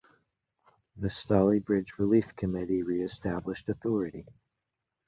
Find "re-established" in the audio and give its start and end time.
2.81-3.69